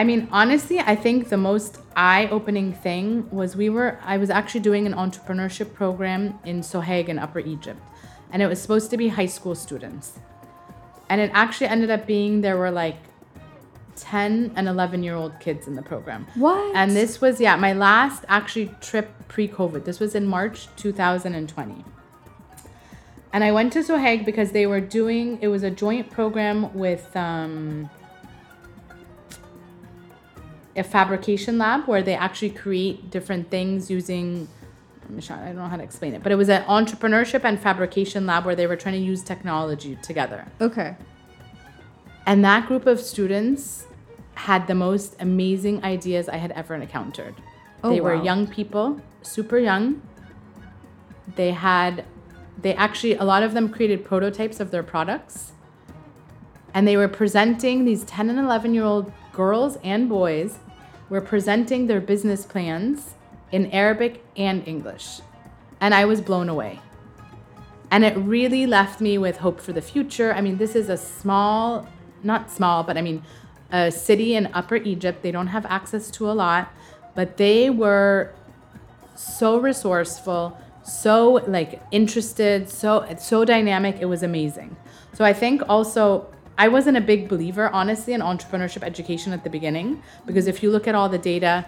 [0.00, 4.62] I mean, honestly, I think the most eye-opening thing was we were I was actually
[4.62, 7.82] doing an entrepreneurship program in Sohag in Upper Egypt,
[8.32, 10.18] and it was supposed to be high school students,
[11.10, 12.96] and it actually ended up being there were like
[13.96, 16.26] 10 and 11 year old kids in the program.
[16.34, 16.74] What?
[16.74, 19.84] And this was yeah my last actually trip pre-COVID.
[19.84, 21.84] This was in March 2020.
[23.34, 27.14] And I went to Sohag because they were doing it was a joint program with
[27.14, 27.90] um,
[30.76, 34.48] a fabrication lab where they actually create different things using
[35.10, 38.44] I don't know how to explain it, but it was an entrepreneurship and fabrication lab
[38.44, 40.46] where they were trying to use technology together.
[40.60, 40.96] Okay.
[42.26, 43.86] And that group of students
[44.34, 47.34] had the most amazing ideas I had ever encountered.
[47.82, 50.00] Oh, they were young people, super young.
[51.34, 52.04] They had,
[52.60, 55.52] they actually, a lot of them created prototypes of their products.
[56.72, 59.12] And they were presenting, these 10 and 11 year old
[59.42, 60.50] girls and boys
[61.08, 63.14] were presenting their business plans
[63.56, 65.06] in Arabic and English.
[65.80, 66.74] And I was blown away.
[67.90, 70.30] And it really left me with hope for the future.
[70.38, 71.88] I mean, this is a small,
[72.22, 73.22] not small, but I mean,
[73.72, 75.22] a city in Upper Egypt.
[75.22, 76.62] They don't have access to a lot,
[77.14, 78.34] but they were
[79.14, 80.42] so resourceful,
[80.84, 81.14] so
[81.56, 82.90] like interested, so
[83.30, 83.94] so dynamic.
[84.04, 84.76] It was amazing.
[85.16, 86.02] So I think also
[86.60, 90.70] I wasn't a big believer, honestly, in entrepreneurship education at the beginning because if you
[90.70, 91.64] look at all the data,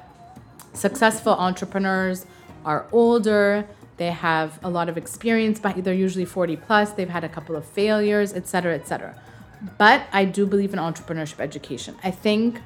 [0.75, 2.27] successful entrepreneurs
[2.67, 7.25] are older they have a lot of experience but they're usually 40 plus they've had
[7.25, 9.15] a couple of failures et cetera et cetera.
[9.79, 11.97] But i do believe in entrepreneurship education.
[12.05, 12.61] I think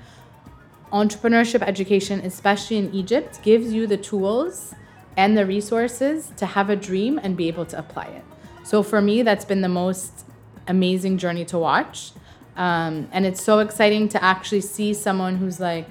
[0.92, 4.74] entrepreneurship education especially in egypt gives you the tools
[5.16, 8.24] and the resources to have a dream and be able to apply it.
[8.64, 10.25] So for me that's been the most
[10.68, 12.12] amazing journey to watch
[12.56, 15.88] um, and it's so exciting to actually see someone who's like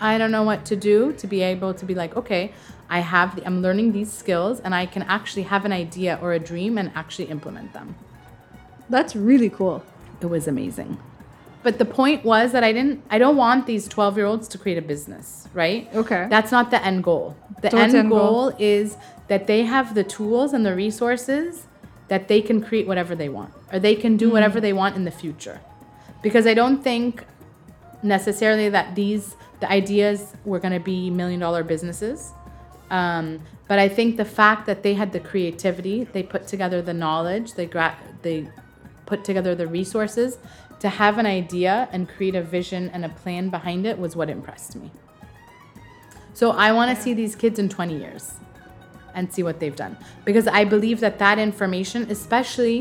[0.00, 2.52] I don't know what to do to be able to be like, okay,
[2.88, 6.32] I have, the, I'm learning these skills and I can actually have an idea or
[6.32, 7.96] a dream and actually implement them.
[8.88, 9.84] That's really cool.
[10.20, 10.98] It was amazing.
[11.62, 14.58] But the point was that I didn't, I don't want these 12 year olds to
[14.58, 15.88] create a business, right?
[15.94, 16.26] Okay.
[16.30, 17.36] That's not the end goal.
[17.60, 18.18] The So end, end goal?
[18.50, 21.66] goal is that they have the tools and the resources
[22.08, 25.04] that they can create whatever they want or they can do whatever they want in
[25.04, 25.60] the future.
[26.22, 27.24] Because I don't think
[28.02, 32.32] necessarily that these the ideas were going to be million dollar businesses
[32.90, 36.94] um, but i think the fact that they had the creativity they put together the
[36.94, 38.48] knowledge they gra- they
[39.06, 40.38] put together the resources
[40.78, 44.30] to have an idea and create a vision and a plan behind it was what
[44.30, 44.92] impressed me.
[46.34, 48.34] So i want to see these kids in 20 years
[49.18, 49.96] and see what they've done.
[50.24, 52.78] Because i believe that that information especially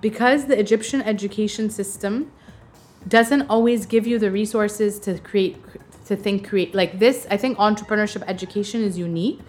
[0.00, 2.30] because the egyptian education system
[3.08, 5.56] doesn't always give you the resources to create
[6.04, 9.40] to think create like this i think entrepreneurship education is unique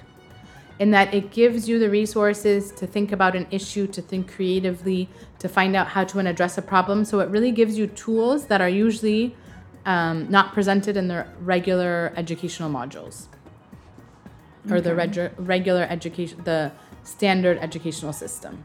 [0.79, 5.07] in that it gives you the resources to think about an issue to think creatively
[5.37, 7.05] to find out how to address a problem.
[7.05, 9.35] So it really gives you tools that are usually
[9.85, 13.27] um, not presented in the regular educational modules
[14.69, 16.71] or the reg- regular education the
[17.03, 18.63] standard educational system